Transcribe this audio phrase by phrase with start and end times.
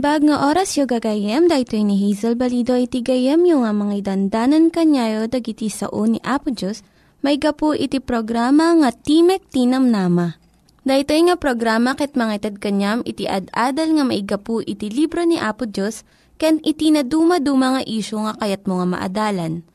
[0.00, 4.72] Naimbag nga oras yung gagayem, dahil ni Hazel Balido iti gayem yung nga mga dandanan
[4.72, 6.80] kanyayo dagiti sao ni Apo Diyos,
[7.20, 10.40] may gapu iti programa nga Timek Tinam Nama.
[10.88, 15.36] Dahil nga programa ket mga itad kanyam iti ad-adal nga may gapu iti libro ni
[15.36, 16.08] Apo Diyos,
[16.40, 19.68] ken iti na dumaduma nga isyo nga kayat mo nga maadalan.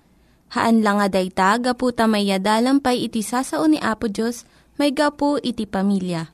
[0.57, 2.33] Haan lang nga dayta, gapu tamay
[2.81, 4.41] pay iti sasao ni Apo Diyos,
[4.81, 6.33] may gapu iti pamilya.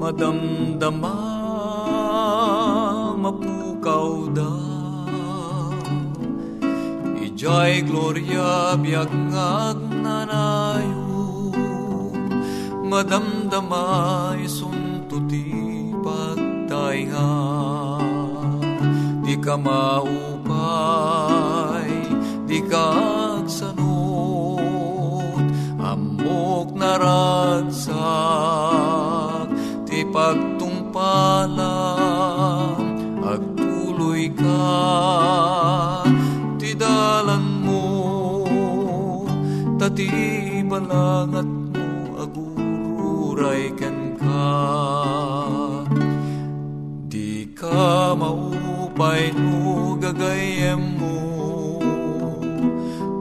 [0.00, 1.16] Madamdama
[3.22, 4.52] mapukaw da.
[7.26, 11.12] Ijay gloria biag ngag nanayon
[12.88, 15.44] Madamdama isuntuti
[16.00, 17.28] pagtainga
[19.20, 21.35] Di ka maupay,
[40.76, 44.52] balangat mo agururay ken ka.
[47.08, 51.16] Di ka maupay no gagayem mo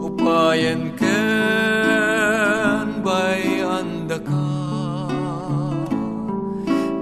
[0.03, 4.51] upayan ken bayanda ka.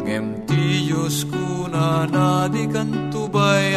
[0.06, 3.74] Ngem ti Diyos ko na nadikan tubayan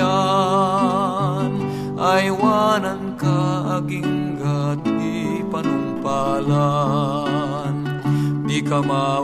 [1.96, 2.55] ay wanan
[8.66, 9.22] ka maupay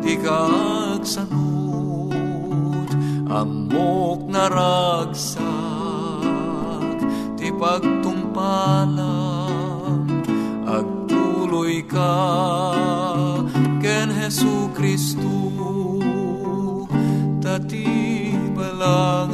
[0.00, 0.48] di ka
[0.96, 2.16] agsanod.
[3.28, 5.44] Amok naragsak
[7.36, 10.08] ti pagtumpalan.
[10.64, 12.16] Agtuloy ka
[13.84, 15.60] ken Hesu Kristo.
[17.44, 19.33] Tati balangat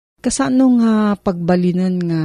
[0.21, 2.21] Kasano nga pagbalinan nga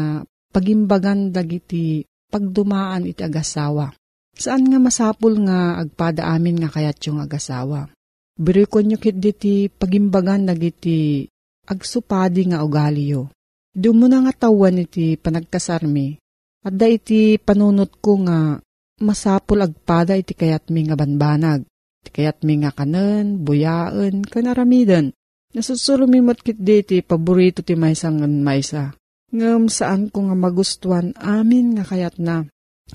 [0.52, 3.88] pagimbagan dagiti pagdumaan iti agasawa.
[4.36, 7.88] Saan nga masapul nga agpada amin nga kayat yung agasawa.
[8.36, 11.24] Birikon nyo kit diti pagimbagan dagiti
[11.64, 13.32] agsupadi nga ugali yo.
[13.72, 16.20] Doon nga tawan iti panagkasarmi.
[16.68, 18.60] At da iti panunot ko nga
[19.00, 21.64] masapul agpada iti kayat mi nga banbanag.
[22.04, 25.16] Iti kayat mi nga kanen, buyaan, kanaramidan.
[25.56, 28.92] Nasusulumimot kit diti paborito ti maysa ngan maysa.
[29.32, 32.44] Ngam saan ko nga magustuhan amin nga kayat na.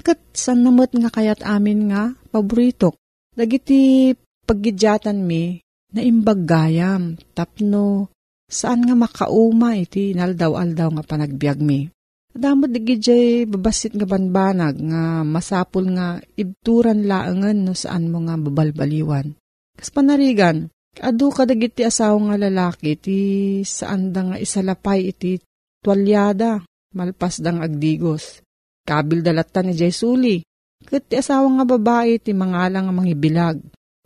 [0.05, 3.01] Kat san namot nga kayat amin nga paborito.
[3.33, 4.13] Dagiti
[4.45, 5.57] paggidyatan mi
[5.89, 8.13] na imbag gayam tapno
[8.45, 11.89] saan nga makauma iti naldaw-aldaw nga panagbiag mi.
[12.31, 19.35] Damot digijay babasit nga banbanag nga masapul nga ibturan laangan no saan mo nga babalbaliwan.
[19.75, 20.69] Kas panarigan,
[20.99, 23.19] adu kadagiti asawa nga lalaki ti
[23.63, 25.39] saan da nga isalapay iti
[25.79, 26.59] tuwalyada
[26.91, 28.43] malpas dang agdigos.
[28.83, 30.37] Kabil dalatan ni Jaisuli.
[30.81, 33.57] Kat ti asawa nga babae ti mangalang nga mangibilag.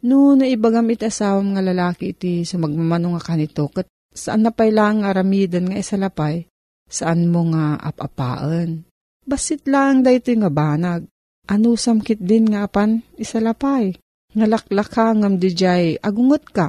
[0.05, 5.71] No naibagam iti asawa nga lalaki iti sumagmamano nga kanito kat saan na pailang aramidan
[5.71, 6.45] nga isalapay
[6.85, 8.85] saan mo nga apapaan.
[9.25, 11.09] Basit lang dahito nga banag.
[11.49, 13.97] Ano samkit din nga apan isalapay.
[14.35, 16.67] Ngalaklaka ngam dijay agungot ka.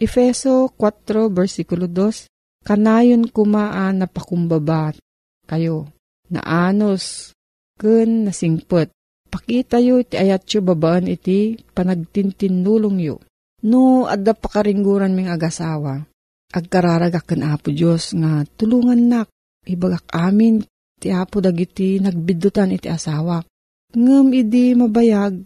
[0.00, 2.26] Efeso 4 versikulo 2
[2.62, 4.96] Kanayon kumaan na pakumbabat
[5.50, 5.90] kayo.
[6.30, 7.34] Naanos
[7.76, 8.94] ken nasingpet.
[9.28, 13.16] Pakita yo iti ayat yo babaan iti panagtintinulong yo.
[13.66, 16.06] No, adda pakaringguran ming agasawa.
[16.54, 19.28] Agkararagak ken apo Diyos nga tulungan nak
[19.62, 20.58] Ibagak amin,
[20.98, 23.38] ti apo dagiti nagbidutan iti asawa.
[23.94, 25.38] Ngem idi mabayag,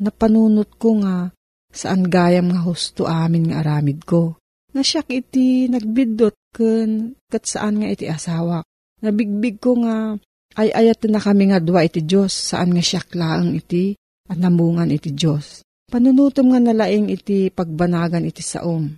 [0.00, 1.28] napanunot ko nga
[1.72, 4.36] saan gayam nga husto amin nga aramid ko.
[4.72, 8.64] Nga siyak iti nagbidot ken kat saan nga iti asawa.
[9.02, 10.16] Nabigbig ko nga
[10.56, 13.96] ay ayat na kami nga dua iti Diyos saan nga siyak laang iti
[14.28, 15.64] at namungan iti Diyos.
[15.88, 18.88] Panunutom nga nalaing iti pagbanagan iti saom.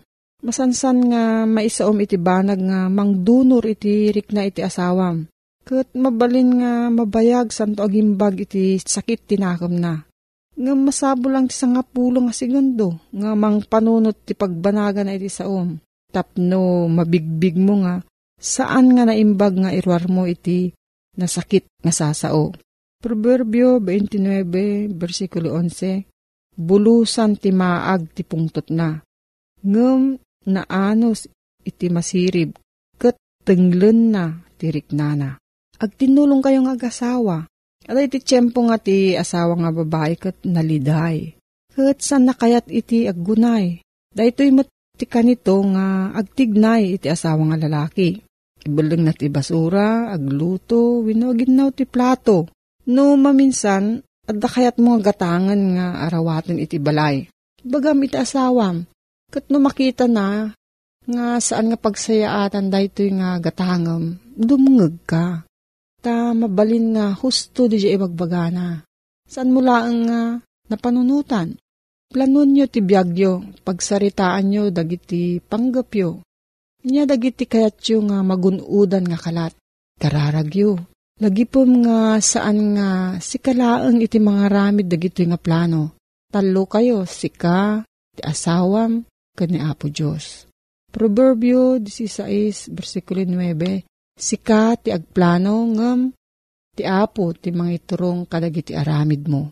[0.45, 5.25] Masansan nga maisaom iti banag nga mangdunor iti rikna iti asawam.
[5.65, 10.05] Kat mabalin nga mabayag santo agimbag iti sakit tinakam na.
[10.55, 15.27] Nga masabo lang ti nga pulo nga segundo nga mang panunot ti pagbanaga na iti
[15.27, 15.79] saom.
[16.15, 17.99] Tapno mabigbig mo nga
[18.39, 20.71] saan nga naimbag nga irwar mo iti
[21.19, 22.55] nasakit nga sasao.
[23.03, 26.07] Proverbio 29 versikulo 11
[26.55, 29.03] Bulusan ti maag ti pungtot na.
[29.67, 31.27] Ngem na anos
[31.67, 32.55] iti masirib,
[32.95, 35.43] kat tenglen na tirik nana.
[35.83, 37.51] Ag tinulong kayong agasawa.
[37.85, 41.37] At iti tiyempo nga ti asawa nga babae kat naliday.
[41.75, 43.85] Kat san nakayat iti aggunay.
[44.15, 44.51] Dahito'y
[44.95, 48.23] ti kanito nga agtignay iti asawa nga lalaki.
[48.65, 52.49] Ibalang na ti basura, agluto, winogin na ti plato.
[52.89, 57.29] No maminsan, at kayat mga gatangan nga arawatin iti balay.
[57.61, 58.89] Bagam iti asawam,
[59.29, 60.55] Kat no makita na,
[61.05, 65.45] nga saan nga pagsayaatan dahito nga gatangam, dumungag ka.
[66.05, 68.85] Ta mabalin nga husto di ibagbagana.
[69.25, 70.21] Saan mula ang nga
[70.69, 71.57] napanunutan?
[72.13, 76.21] Planon nyo ti biyagyo, pagsaritaan nyo dagiti panggapyo.
[76.85, 79.57] Nya dagiti kayatyo nga magunudan nga kalat.
[79.97, 80.77] Kararagyo.
[81.25, 85.97] Lagipom nga saan nga sikalaang iti mga ramid dagito nga plano.
[86.29, 87.81] Talo kayo, sika,
[88.13, 90.45] ti asawam, kani Apo Diyos.
[90.93, 96.15] Proverbio 16, versikulo 9, Sika ti agplano ngem
[96.75, 99.51] ti Apo ti mga iturong kadagiti aramid mo.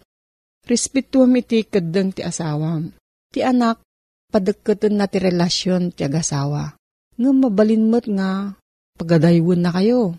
[0.63, 2.95] Respetuam iti kadang ti asawam.
[3.35, 3.83] Ti anak,
[4.31, 6.79] padagkatan na ti relasyon ti agasawa.
[7.19, 8.55] Ngem mabalinmot nga
[8.99, 10.15] pagadaywon na kayo.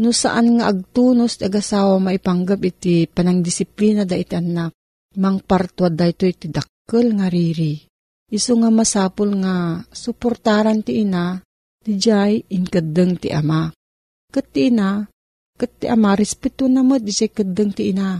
[0.00, 4.72] No saan nga agtunos ti agasawa maipanggap iti panangdisiplina da iti anak,
[5.20, 7.76] mang partwa da ito iti dakkel nga riri.
[8.32, 11.44] Isu nga masapul nga suportaran ti ina,
[11.84, 13.68] ti jay inkadeng ti ama.
[14.32, 15.04] Kat ti ina,
[15.60, 18.16] kat ti ama respeto na mo di ti ina.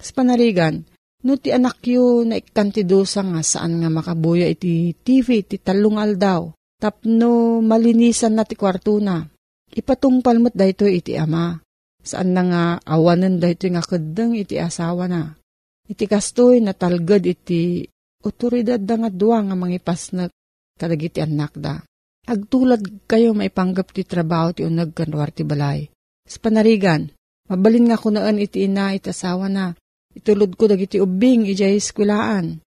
[0.00, 0.80] Sa panarigan,
[1.20, 6.48] no ti anak yo na ikantidosa nga saan nga makabuya iti TV ti talungal daw.
[6.80, 9.20] Tapno malinisan na ti kwarto na.
[9.68, 11.60] Ipatungpal mo't dayto iti ama.
[12.00, 15.36] Saan na nga awanan dayto nga kadeng iti asawa na.
[15.84, 17.84] Iti kastoy na talgad iti
[18.24, 20.32] otoridad da nga duwa nga mangipas na
[20.80, 21.84] kadagiti anak da.
[22.30, 22.78] Agtulad
[23.10, 25.90] kayo maipanggap ti trabaho ti unag kanwar ti balay.
[26.22, 27.10] Sa panarigan,
[27.50, 29.74] mabalin nga kunaan iti ina iti asawa na.
[30.14, 32.62] Itulod ko dagiti ubing ijay eskwilaan.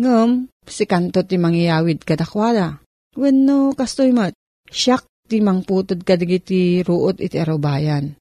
[0.00, 2.80] Ngam, si kanto ti mangyayawid kadakwada.
[3.12, 4.32] Wenno kastoy mat,
[4.72, 8.16] siyak ti mangputod kadagiti ruot iti arubayan.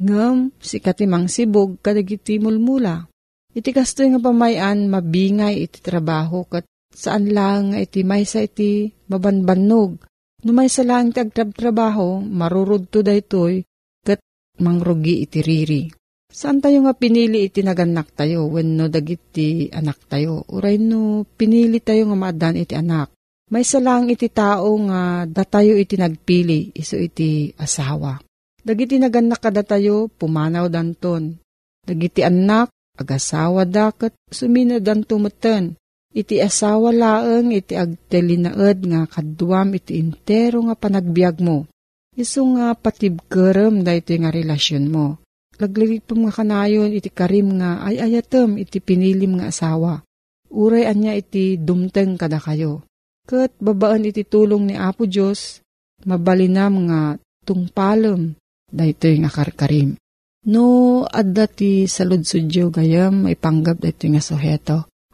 [0.00, 3.04] Ngam, si katimang sibog kadagiti mulmula.
[3.52, 10.09] Iti kasto nga pamayan, mabingay iti trabaho kat saan lang iti maysa iti mabanbannog.
[10.40, 13.60] No maysa lang iti agtrab-trabaho, marurod to daytoy,
[14.00, 14.24] kat
[14.60, 15.82] mangrugi iti riri.
[16.30, 20.46] Saan tayo nga pinili iti naganak tayo when no dagiti anak tayo?
[20.46, 23.10] Uray no pinili tayo nga maadan iti anak.
[23.50, 28.14] May salang iti tao nga datayo iti nagpili iso iti asawa.
[28.62, 31.34] Dagiti naganak kadatayo pumanaw danton.
[31.82, 35.79] Dagiti anak agasawa daket sumina danto meten.
[36.10, 41.70] Iti asawa laeng iti agtelinaed nga kaduam iti intero nga panagbiag mo.
[42.18, 45.22] Isu nga patibkerem da iti nga relasyon mo.
[45.62, 50.02] Laglilipom nga kanayon iti karim nga ay ayatem iti pinilim nga asawa.
[50.50, 52.82] Uray anya iti dumteng kada kayo
[53.30, 55.62] Kat babaan iti tulong ni Apo Diyos,
[56.02, 57.00] mabalinam nga
[57.46, 58.34] tungpalem,
[58.66, 59.94] dahito nga karkarim.
[60.50, 64.89] No, adda ti saludsudyo gayam, may panggap dahito nga suheto.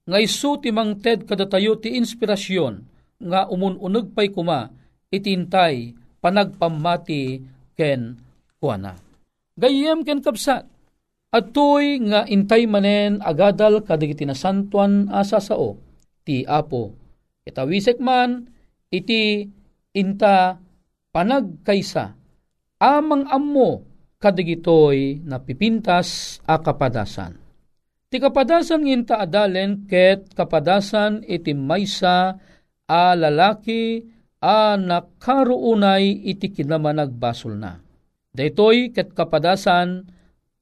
[0.08, 2.80] nga isu ti mangted kadatayo ti inspirasyon,
[3.28, 4.72] nga umununag pay kuma
[5.12, 5.92] itintay
[6.24, 7.44] panagpamati
[7.76, 8.16] ken
[8.56, 8.96] kuana.
[9.52, 10.64] Gayem ken kapsat,
[11.28, 15.76] at tuy nga intay manen agadal kadigiti na santuan asa sao,
[16.25, 16.97] ti apo.
[17.44, 18.49] Itawisek man,
[18.88, 19.44] iti
[19.92, 20.56] inta
[21.12, 22.16] panagkaysa,
[22.80, 23.85] amang ammo
[24.16, 27.38] kadigitoy na pipintas a kapadasan.
[28.08, 32.40] Ti kapadasan nginta adalen ket kapadasan iti maysa
[32.88, 34.00] a lalaki
[34.40, 37.76] a nakaruunay iti kinamanagbasol na.
[38.32, 40.08] Daytoy ket kapadasan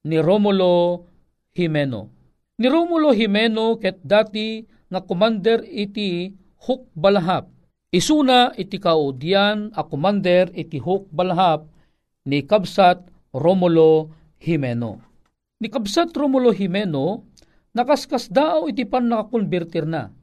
[0.07, 1.03] ni Romulo
[1.51, 2.15] Jimeno.
[2.63, 6.31] Ni Romulo Jimeno ket dati nga commander iti
[6.63, 7.51] Huk Balahap.
[7.91, 11.67] Isuna iti kaudyan a commander iti Huk Balahap
[12.23, 13.03] ni Kabsat
[13.35, 15.03] Romulo Jimeno.
[15.59, 17.27] Ni Kabsat Romulo Jimeno
[17.75, 20.15] nakaskas daaw iti pan nakakonvertir na.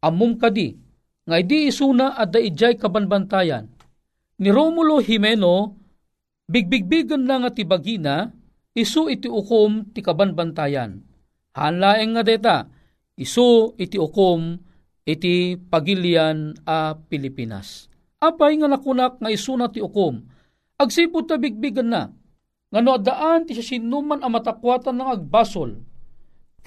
[0.00, 0.74] Amum kadi
[1.28, 3.68] nga di isuna at da ijay kabanbantayan.
[4.38, 5.74] Ni Romulo Jimeno,
[6.46, 8.30] bigbigbigan na nga tibagina,
[8.78, 11.02] isu iti ukom ti kabanbantayan.
[11.58, 12.56] Hanlaeng nga deta,
[13.18, 14.56] isu iti ukom
[15.02, 17.90] iti pagilian a Pilipinas.
[18.22, 20.22] Apay nga nakunak nga isuna ti ukom,
[20.78, 22.10] agsipot ta bigbigan na,
[22.70, 25.70] nga no daan ti sinuman a matakwatan ng agbasol,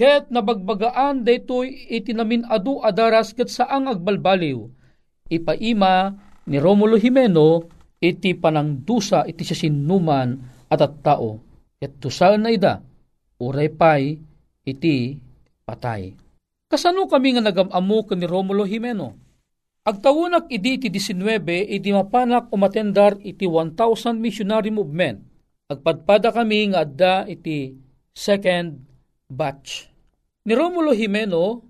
[0.02, 4.66] Ket nabagbagaan daytoy iti namin adu adaras ket saang agbalbaliw.
[5.30, 6.16] Ipaima
[6.50, 7.70] ni Romulo Jimeno
[8.02, 10.42] iti panangdusa iti sinuman
[10.72, 11.51] at at tao.
[11.82, 12.78] Ket tusal na ida,
[13.42, 14.14] uray pay
[14.62, 15.18] iti
[15.66, 16.14] patay.
[16.70, 19.18] Kasano kami nga nagamamu ni Romulo Jimeno?
[19.82, 21.42] Agtawunak idi iti 19,
[21.74, 25.26] iti mapanak umatendar iti 1,000 missionary movement.
[25.74, 27.74] Agpadpada kami nga adda iti
[28.14, 28.78] second
[29.26, 29.90] batch.
[30.46, 31.66] Ni Romulo Jimeno,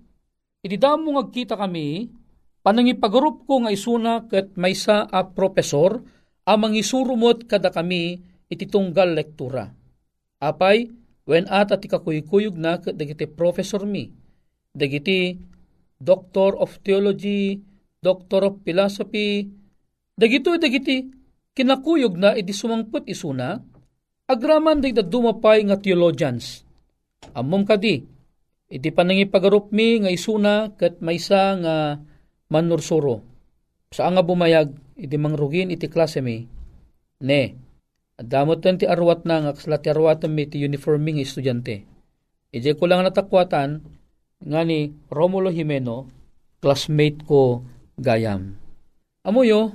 [0.60, 2.12] ididamo nga kita kami,
[2.60, 6.04] panangipagarup ko nga isuna ket maysa a profesor,
[6.44, 8.20] amang isurumot kada kami
[8.52, 9.81] iti tunggal lektura.
[10.42, 10.90] Apay,
[11.22, 14.10] when ata ti kakuykuyog na dagiti professor mi,
[14.74, 15.38] dagiti
[16.02, 17.62] Doctor of Theology,
[18.02, 19.46] Doctor of Philosophy,
[20.18, 21.06] dagito dagiti
[21.54, 23.62] kinakuyog na iti sumangput isuna,
[24.26, 26.66] agraman day da dumapay nga theologians.
[27.38, 28.02] Amom kadi,
[28.66, 31.76] iti panangipagarup mi nga isuna kat maysa nga
[32.50, 33.22] manursuro.
[33.94, 36.42] Sa nga bumayag, iti mangrugin iti klase mi,
[37.22, 37.42] ne,
[38.22, 41.82] adamot ti arwat na nga kasla ti arwatan mi ti uniforming estudyante.
[42.54, 43.82] Ije ko lang natakwatan,
[44.42, 46.06] nga ni Romulo Jimeno,
[46.62, 47.66] classmate ko
[47.98, 48.54] gayam.
[49.26, 49.74] Amoyo,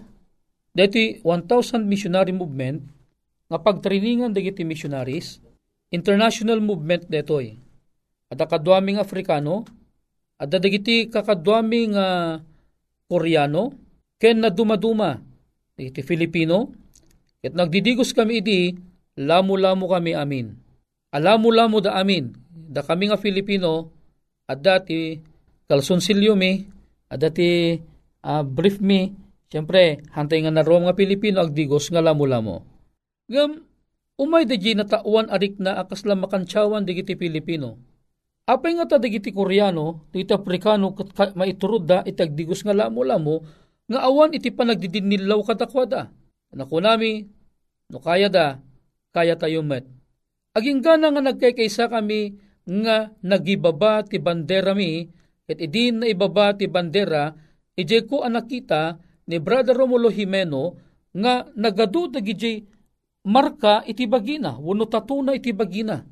[0.72, 2.84] deti 1,000 missionary movement,
[3.48, 5.39] nga pagtriningan dagiti missionaries,
[5.92, 7.56] international movement detoy
[8.27, 9.63] at akadwaming Afrikano,
[10.38, 12.44] at dadagiti kakadwaming uh,
[13.08, 13.72] Koreano,
[14.20, 15.18] ken na dumaduma,
[15.80, 16.70] iti Filipino,
[17.44, 18.75] at nagdidigos kami iti,
[19.17, 20.58] lamu-lamu kami amin.
[21.13, 23.94] Alamu-lamu da amin, da kami nga Filipino,
[24.48, 25.20] at dati
[25.67, 26.63] kalsonsilyo mi,
[27.08, 27.77] at dati
[28.24, 29.12] uh, brief mi,
[29.48, 32.63] siyempre, hantay nga naroom nga Pilipino, agdigos nga lamu-lamu.
[33.27, 33.51] Ngam,
[34.20, 37.77] umay da na tauan arik na akas lamakanchawan digiti Pilipino
[38.48, 40.96] Apay nga ta dagiti Koreano, dagiti Afrikano
[41.36, 43.44] maiturod da itagdigos nga lamo-lamo
[43.91, 46.08] nga awan iti panagdidinilaw katakwada.
[46.54, 47.27] Naku nami,
[47.92, 48.62] no kaya da,
[49.12, 49.84] kaya tayo met.
[50.56, 52.38] Aging gana nga nagkaysa kami
[52.68, 55.08] nga nagibaba ti bandera mi,
[55.48, 57.32] at idin na ibaba ti bandera,
[57.80, 60.75] ije ko anakita ni Brother Romulo Jimeno
[61.16, 62.63] nga nagadu dagiti
[63.27, 66.04] marka iti bagina, wano tatuna iti bagina.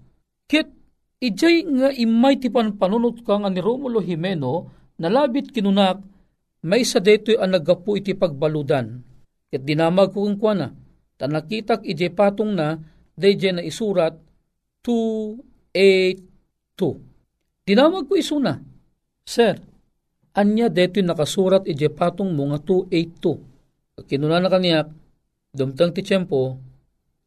[0.48, 0.86] Kit
[1.26, 6.04] Ijay nga imay ti panpanunot ka nga ni Romulo Jimeno, nalabit kinunak,
[6.68, 7.56] may sa deto'y ang
[7.96, 9.00] iti pagbaludan.
[9.56, 10.76] Kat dinamag kung na,
[11.16, 12.76] ta nakitak ijay patong na,
[13.16, 14.20] dayjay na isurat
[14.84, 16.20] 282.
[17.64, 18.60] Dinamag ko isuna,
[19.24, 19.64] Sir,
[20.36, 24.04] anya deto'y nakasurat ijay patong mo nga 282.
[24.12, 24.92] Kinuna na kaniyak,
[25.56, 26.60] dumtang ti tiyempo,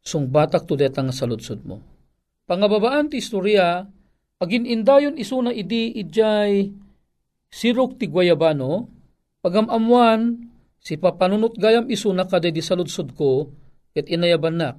[0.05, 1.81] sung batak to detang saludsod mo
[2.45, 3.89] Pangababaan ti istorya,
[4.37, 6.69] agin indayon isuna idi idjay
[7.49, 8.85] sirok ti Guayabano,
[9.41, 10.48] pagamamuan
[10.79, 13.51] si papanunot gayam isuna kada di saludsod ko,
[13.93, 14.75] ket inayaban na.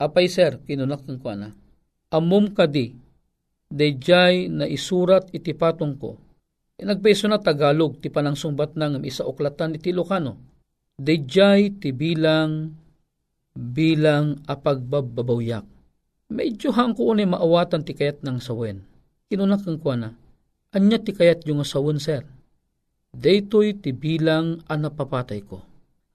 [0.00, 1.52] Apay sir, kinunak ng kwa
[2.14, 2.94] Amum kadi,
[3.70, 6.18] dayjay na isurat iti patong ko.
[6.78, 10.36] Nagpeso na Tagalog, ti panang sumbat ng isa oklatan iti Ilocano.
[10.98, 12.74] Dayjay ti bilang
[13.54, 15.74] bilang apagbababawyak
[16.34, 18.82] medyo hangko unay maawatan ti kayat ng sawen.
[19.30, 20.08] Kinunak kang kwa na,
[20.74, 22.26] anya ti kayat yung sawen, sir.
[23.14, 25.62] Daytoy ti bilang ang napapatay ko.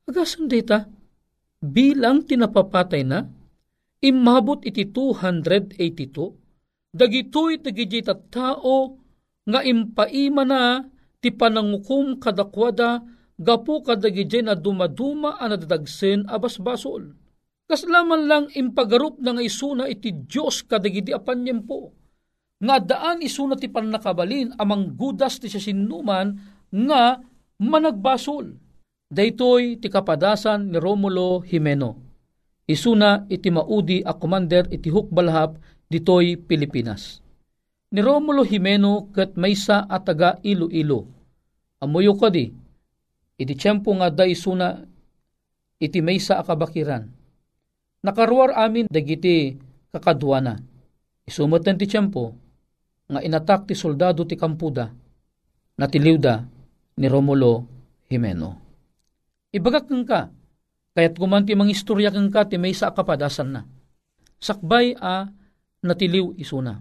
[0.06, 0.84] Agasan data,
[1.64, 3.24] bilang tinapapatay na,
[4.04, 9.00] imabot iti 282, dagitoy tagijay tao
[9.48, 10.84] nga impaima na
[11.20, 13.02] ti panangukum kadakwada
[13.40, 17.16] gapo kadagijay na dumaduma ang nadadagsen abasbasol
[17.70, 21.94] Kaslaman lang impagarup na nga isuna iti Diyos kadagidi apanyem po.
[22.66, 26.34] Nga daan isuna ti panakabalin amang gudas ti siya sinuman
[26.74, 27.22] nga
[27.60, 28.56] managbasol.
[29.10, 31.98] Daytoy ti kapadasan ni Romulo Jimeno.
[32.70, 35.58] Isuna iti maudi a commander iti hukbalhap
[35.90, 37.18] ditoy Pilipinas.
[37.90, 41.10] Ni Romulo Jimeno kat maysa at taga Iloilo.
[41.82, 42.46] Amuyo ko di,
[43.40, 44.78] iti tiyempo nga da isuna
[45.80, 47.08] iti maysa akabakiran
[48.00, 49.60] Nakaruar amin dagiti
[49.92, 50.56] kakadwana.
[51.28, 52.32] Isumot ti tiyempo
[53.10, 54.88] nga inatak ti soldado ti Kampuda
[55.76, 56.48] na tiliwda
[57.00, 57.66] ni Romulo
[58.12, 58.60] Jimeno.
[59.56, 60.30] Ibagak kang ka,
[60.94, 63.62] kaya't kumanti mga istorya kang ka ti may sa kapadasan na.
[64.38, 65.26] Sakbay a
[65.82, 66.78] natiliw isuna.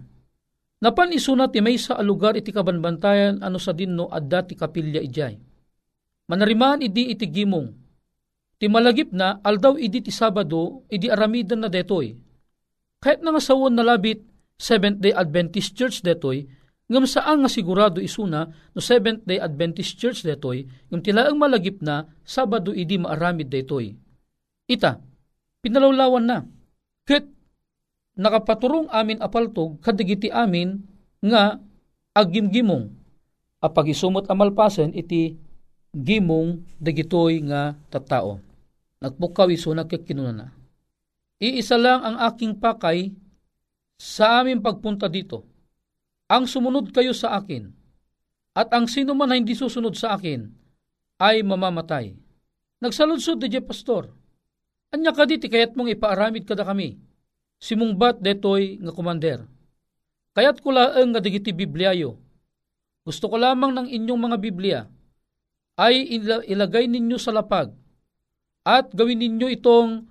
[0.79, 5.35] Napan isuna ti may sa alugar iti kabanbantayan ano sa dinno adda ti kapilya ijay.
[6.29, 7.89] Manariman idi iti gimong
[8.59, 12.19] Ti malagip na, aldaw idi ti Sabado, idi aramidan na detoy.
[12.99, 14.27] Kahit nga sawon na labit,
[14.59, 16.43] Seventh-day Adventist Church detoy,
[16.89, 22.73] ngam saan nga sigurado isuna no Seventh-day Adventist Church detoy, ngam tilaang malagip na, Sabado
[22.73, 23.93] idi maaramid detoy.
[24.65, 24.97] Ita,
[25.61, 26.37] pinalawlawan na.
[27.05, 27.29] Ket
[28.19, 30.81] nakapaturong amin apaltog kadigiti amin
[31.23, 31.57] nga
[32.13, 32.91] agimgimong
[33.63, 35.39] apag isumot amalpasen iti
[35.89, 38.37] gimong dagitoy nga tattao.
[38.99, 40.47] Nagpukaw iso nagkikinuna na.
[41.39, 43.15] Iisa lang ang aking pakay
[43.95, 45.48] sa aming pagpunta dito.
[46.29, 47.73] Ang sumunod kayo sa akin,
[48.53, 50.45] at ang sino man na hindi susunod sa akin,
[51.19, 52.13] ay mamamatay.
[52.79, 54.07] Nagsaludsod di pastor.
[54.93, 56.95] Anya ka diti kayat mong ipaaramid kada kami.
[57.59, 59.43] simungbat detoy nga kumander.
[60.31, 62.15] Kayat ko laeng nga digiti Bibliayo.
[63.03, 64.79] Gusto ko lamang ng inyong mga Biblia
[65.75, 66.07] ay
[66.47, 67.75] ilagay ninyo sa lapag
[68.63, 70.07] at gawin ninyo itong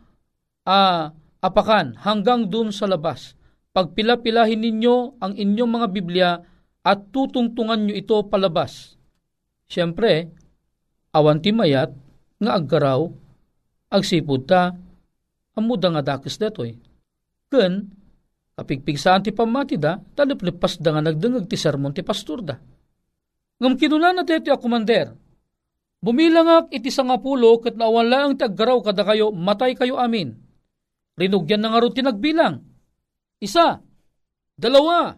[0.69, 1.03] uh,
[1.41, 3.38] apakan hanggang dun sa labas.
[3.79, 6.31] Pagpila-pilahin ninyo ang inyong mga Biblia
[6.83, 8.99] at tutungtungan nyo ito palabas.
[9.71, 10.35] Siyempre,
[11.15, 11.95] awan ti mayat
[12.43, 13.07] nga aggaraw,
[13.95, 14.75] agsipod ta,
[15.55, 16.75] amuda nga dakis detoy.
[17.47, 17.87] Ken,
[18.59, 22.59] kapigpigsaan ti pamati da, taliplipas da nga nagdengag ti sermon ti pastor da.
[23.63, 25.15] Ngam kinunan na deti a kumander,
[26.03, 30.35] bumilangak iti sangapulo kat nawala ang taggaraw kada kayo, matay kayo amin.
[31.15, 32.78] Rinugyan na nga rin tinagbilang.
[33.39, 33.79] Isa,
[34.59, 35.15] dalawa,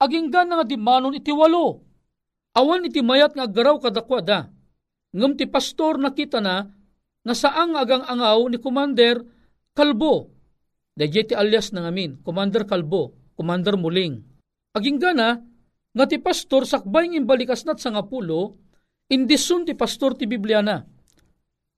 [0.00, 1.84] aginggan nga di manon iti walo.
[2.56, 4.48] Awan iti mayat nga garaw kadakwada.
[5.14, 6.66] Ngam ti pastor nakita na
[7.24, 9.20] nga saang agang angaw ni Commander
[9.76, 10.30] Kalbo.
[10.94, 14.22] Dayjay ti alias na ngamin, Commander Kalbo, Commander Muling.
[14.74, 15.42] Aginggan na,
[15.94, 18.58] nga ti pastor sakbay ng balikas nat sa ngapulo,
[19.10, 20.86] indisun ti pastor ti Biblia na.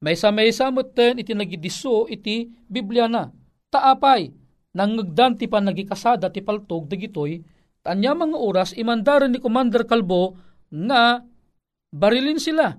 [0.05, 0.53] May sa may
[0.93, 3.33] ten iti nagidiso iti Biblia na.
[3.73, 4.29] Taapay,
[4.77, 7.41] nangagdan ti panagikasada ti paltog dagitoy
[7.87, 10.35] Tanya mga oras, imandaran ni Commander Kalbo
[10.75, 11.23] nga
[11.95, 12.75] barilin sila.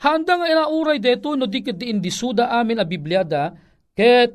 [0.00, 3.52] Handa nga inauray deto no dikit di indisuda amin a Bibliada
[3.92, 4.32] ket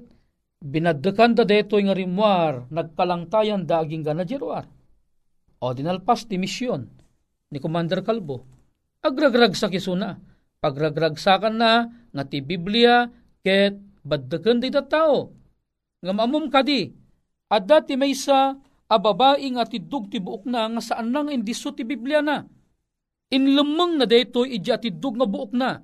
[0.61, 4.69] binaddekan da deto nga rimwar nagkalangtayan da aging gana jeruar.
[5.57, 6.85] O dinalpas di misyon
[7.49, 8.45] ni Commander Kalbo.
[9.01, 10.21] Agragrag sa kisuna.
[10.61, 13.09] Pagragragsakan na nga ti Biblia
[13.41, 13.73] ket
[14.05, 15.33] baddekan di tao.
[15.99, 16.91] Nga mamum kadi
[17.51, 18.55] adda ti maysa
[18.89, 22.41] a babae nga tidug ti buok na nga saan nang indiso ti Biblia na.
[23.29, 25.83] Inlumang na daytoy ija tidug nga buok na.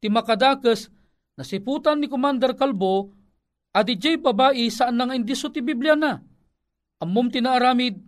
[0.00, 0.88] Ti makadakas
[1.36, 3.12] nasiputan ni Commander Kalbo
[3.74, 6.16] adi jay babae saan nang indiso ti Biblia na.
[7.02, 7.98] Amom tinaaramid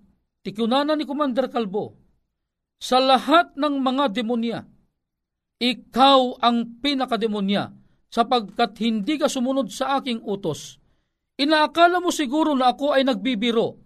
[0.47, 1.99] ti kunana ni Commander Kalbo.
[2.79, 4.61] Sa lahat ng mga demonya,
[5.57, 7.73] ikaw ang pinakademonya
[8.13, 10.77] sapagkat hindi ka sumunod sa aking utos.
[11.41, 13.85] Inaakala mo siguro na ako ay nagbibiro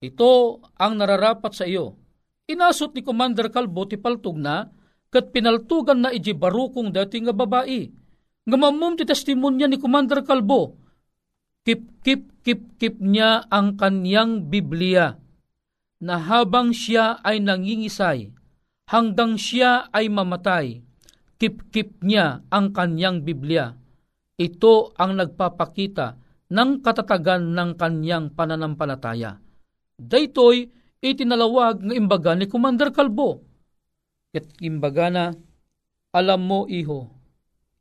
[0.00, 2.00] ito ang nararapat sa iyo.
[2.48, 4.64] Inasot ni Commander Kalbo ti paltog na,
[5.12, 7.84] kat pinaltugan na iji barukong dati nga babae.
[8.48, 10.80] Nga mamum ti testimonya ni Commander Kalbo,
[11.68, 15.20] kip kip kip kip niya ang kanyang Biblia,
[16.00, 18.32] na habang siya ay nangingisay,
[18.88, 20.80] hanggang siya ay mamatay,
[21.36, 23.76] kip kip niya ang kanyang Biblia.
[24.40, 26.16] Ito ang nagpapakita
[26.50, 29.38] ng katatagan ng kanyang pananampalataya
[30.00, 30.64] Daytoy
[31.04, 33.44] itinalawag nga imbaga ni Commander Kalbo.
[34.32, 35.24] Ket imbaga na,
[36.16, 37.12] alam mo iho,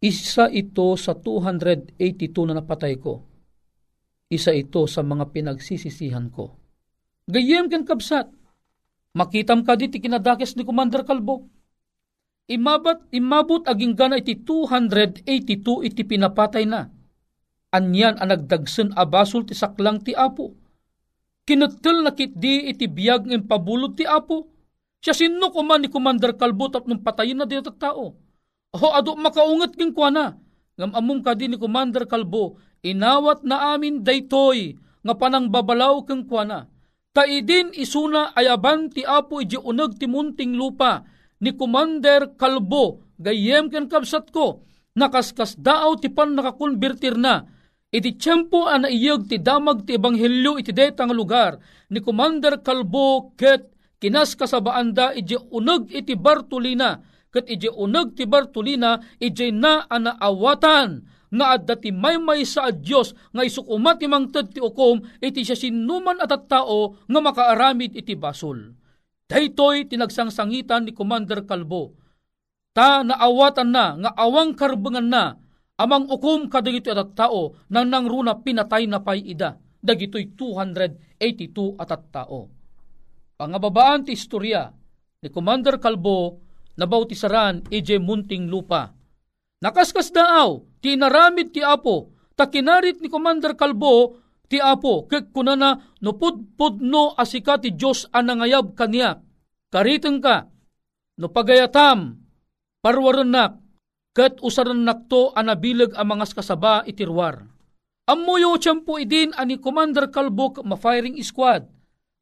[0.03, 1.95] isa ito sa 282
[2.43, 3.23] na napatay ko.
[4.27, 6.59] Isa ito sa mga pinagsisisihan ko.
[7.29, 8.27] Gayem ken kabsat,
[9.15, 11.47] makitam ka diti kinadakes ni Commander Kalbo.
[12.49, 16.89] Imabat, imabot aging gana iti 282 iti pinapatay na.
[17.69, 20.57] Anyan ang nagdagsen abasol ti saklang ti apo
[21.49, 24.45] Kinutul na di iti biyag ng pabulod ti apo.
[25.01, 28.13] Siya sino kuman ni Commander Kalbo tap nung patayin na dito tao.
[28.69, 30.37] Ho ado makaungat king kwa na.
[30.77, 36.45] Ngam among kadi ni Commander Kalbo, inawat na amin daytoy nga panang babalaw keng kwa
[36.45, 36.59] na.
[37.17, 41.01] Taidin isuna ayaban ti apo iji unag ti munting lupa
[41.41, 44.61] ni Commander Kalbo gayem ken kabsat ko
[44.93, 47.49] nakaskas daaw ti pan nakakonvertir na
[47.89, 51.57] Iti tiyempo an naiyag ti damag ti ebanghelyo iti detang lugar
[51.89, 53.65] ni Commander Kalbo ket
[53.97, 57.01] kinas kasabaanda iti uneg iti Bartolina
[57.33, 60.89] ket iti uneg ti Bartolina iti na anaawatan
[61.33, 66.21] nga adda ti maymay sa Dios nga isukumat ti mangted ti ukom iti siya sinuman
[66.21, 68.69] at tao nga makaaramid iti basol.
[69.29, 71.93] Daytoy tinagsangsangitan ni Commander Kalbo.
[72.73, 75.37] Ta naawatan na nga awang karbengan na
[75.79, 79.55] Amang ukom kadagito at tao nang nangruna pinatay na pay ida.
[79.79, 82.51] Dagito'y 282 at tao.
[83.39, 84.67] Pangababaan ti istorya
[85.23, 86.43] ni Commander Kalbo
[86.75, 88.91] na bautisaran ije munting lupa.
[89.63, 94.19] Nakaskas daaw, ti naramid ti Apo, takinarit ni Commander Kalbo
[94.51, 99.19] ti Apo, kek kunana no pudpud no asika ti Diyos anangayab kaniya.
[99.71, 100.47] Kariteng ka,
[101.19, 102.19] no pagayatam,
[102.83, 103.59] parwarenak,
[104.13, 107.45] kat usaran nakto anabilag ang mga kasaba itirwar.
[108.09, 111.69] Amuyo tiyempo idin ani Commander Kalbok ma-firing squad,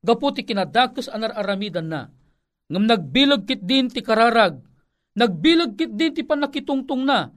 [0.03, 2.11] gaputi kinadakas anar aramidan na.
[2.67, 4.59] Ngam nagbilag kit din ti kararag,
[5.15, 7.31] nagbilag kit din ti panakitungtong na,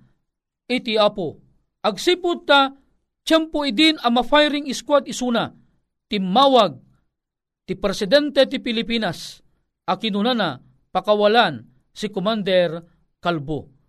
[0.67, 1.39] iti apo.
[1.87, 2.75] Agsipod ta,
[3.23, 5.55] tiyempo idin ang firing squad isuna,
[6.11, 6.75] timawag,
[7.71, 9.39] ti presidente ti Pilipinas,
[9.87, 10.59] akinuna na
[10.91, 11.63] pakawalan
[11.95, 12.83] si Commander
[13.23, 13.80] Kalbo.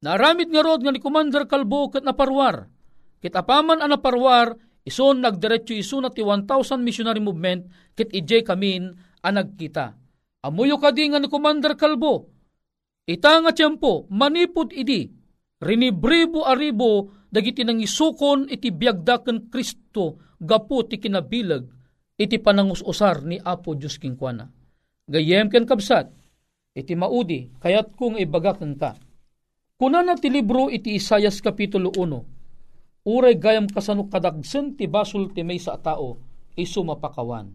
[0.00, 2.72] Naramit nga rod nga ni Commander Kalbo kat naparwar.
[3.20, 6.48] Kit apaman ang naparwar, ison nagdiretso iso na ti 1,000
[6.80, 9.92] missionary movement kit ije kamin ang nagkita.
[10.40, 12.32] Amuyo kadi nga ni Commander Kalbo,
[13.04, 15.04] ita nga tiyempo, manipod idi,
[15.60, 21.68] rinibribo aribo, dagiti nang isukon iti biyagdaken Kristo, gapu ti kinabilag,
[22.16, 24.48] iti panangusosar ni Apo Diyos Kingkwana.
[25.04, 26.08] Gayem ken kabsat,
[26.72, 28.96] iti maudi, kayat kung ibagakan ka.
[29.80, 35.40] Kuna na ti libro iti Isayas Kapitulo 1, uray gayam kasanok kadagsen ti basul ti
[35.40, 36.20] may sa tao,
[36.52, 37.48] iso mapakawan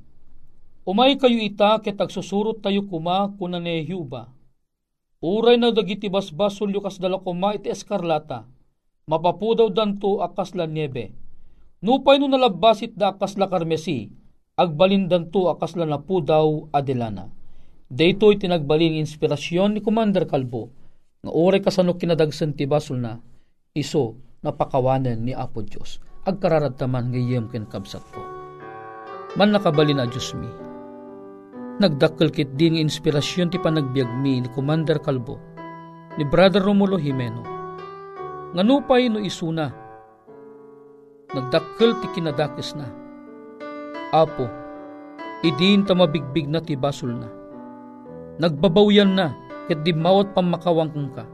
[0.89, 4.33] Umay kayo ita ket agsusurot tayo kuma kuna ni Yuba.
[5.21, 8.49] Uray na dagiti basbasol yukas dala kuma iti eskarlata.
[9.05, 11.13] Mapapudaw danto akas la niebe.
[11.85, 14.09] Nupay no nalabasit da akas la karmesi.
[14.57, 17.29] Agbalin danto akas la napudaw adelana.
[17.85, 20.73] Dayto tinagbaling inspirasyon ni Commander Kalbo
[21.25, 23.17] nga uray kasano kinadagsan ti basol na
[23.73, 25.97] iso napakawanan ni Apo Diyos.
[26.25, 28.21] Agkararataman ngayem ken kabsat ko.
[29.33, 30.65] Man nakabalin na Diyos mi
[31.75, 35.35] Nagdakkel kit din inspirasyon ti panagbiag mi ni Commander Calvo,
[36.15, 37.43] ni Brother Romulo Jimeno.
[38.55, 39.67] Nganupay no isuna,
[41.35, 42.87] nagdakkel ti kinadakis na.
[44.15, 44.47] Apo,
[45.43, 47.27] idin ta mabigbig na ti basol na.
[48.39, 49.35] Nagbabawyan na,
[49.65, 51.25] ket di mawat pamakawang kong ka.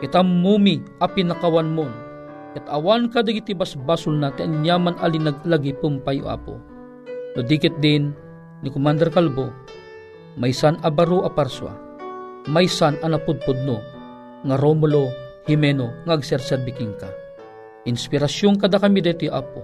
[0.00, 1.92] Kita mumi a pinakawan mon,
[2.56, 6.56] ket awan ka dagiti basbasol na ti anyaman alin naglagi pumpayo apo.
[7.36, 8.16] No dikit din,
[8.64, 9.52] ni Commander Kalbo,
[10.40, 11.76] may san abaro a parswa,
[12.48, 13.76] may san anapudpudno,
[14.48, 15.12] nga Romulo,
[15.44, 17.12] Jimeno, nga agserserbiking ka.
[17.84, 19.62] Inspirasyon kada kami deti apo,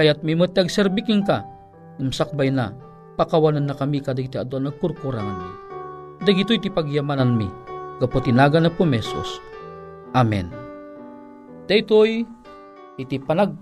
[0.00, 1.44] kaya't mimot agserbiking ka,
[2.00, 2.72] imsakbay na,
[3.20, 5.67] pakawanan na kami kadigiti adon nagkurkurangan mi.
[6.22, 7.46] Dagito'y ti pagyamanan mi,
[8.02, 9.38] gapo tinaga na pumesos.
[10.14, 10.50] Amen.
[11.68, 12.26] Daytoy,
[12.98, 13.54] iti panag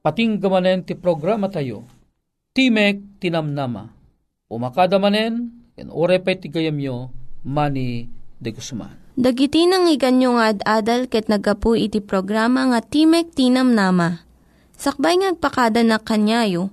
[0.00, 1.84] patinggamanen ti programa tayo,
[2.54, 3.98] Timek Tinamnama
[4.48, 7.12] Umakada manen, ken orepay ti gayamyo,
[7.44, 8.08] mani
[8.40, 8.96] de Guzman.
[9.12, 14.24] Dagiti nang iganyo nga ad-adal ket nagapu iti programa nga Timek Tinam Nama.
[14.72, 16.72] Sakbay ngagpakada na kanyayo,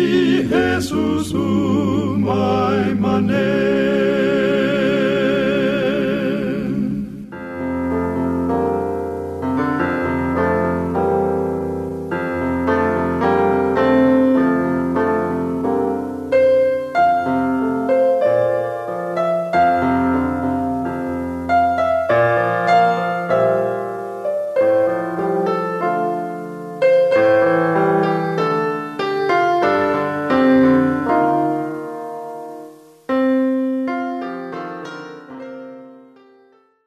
[0.51, 4.70] Jesusum mai manet.